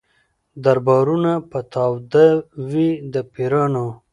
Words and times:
دربارونه 0.63 1.31
به 1.49 1.59
تاوده 1.73 2.27
وي 2.69 2.89
د 3.13 3.15
پیرانو 3.33 3.87